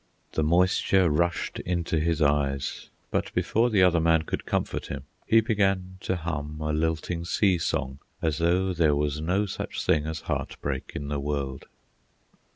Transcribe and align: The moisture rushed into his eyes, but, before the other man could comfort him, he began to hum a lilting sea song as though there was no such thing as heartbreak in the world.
The 0.31 0.41
moisture 0.43 1.11
rushed 1.11 1.59
into 1.59 1.99
his 1.99 2.23
eyes, 2.23 2.89
but, 3.11 3.31
before 3.35 3.69
the 3.69 3.83
other 3.83 3.99
man 3.99 4.23
could 4.23 4.47
comfort 4.47 4.87
him, 4.87 5.03
he 5.27 5.41
began 5.41 5.97
to 5.99 6.15
hum 6.15 6.57
a 6.59 6.73
lilting 6.73 7.23
sea 7.23 7.59
song 7.59 7.99
as 8.19 8.39
though 8.39 8.73
there 8.73 8.95
was 8.95 9.21
no 9.21 9.45
such 9.45 9.85
thing 9.85 10.07
as 10.07 10.21
heartbreak 10.21 10.93
in 10.95 11.09
the 11.09 11.19
world. 11.19 11.65